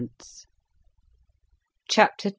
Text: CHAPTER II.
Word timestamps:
CHAPTER 1.87 2.29
II. 2.29 2.29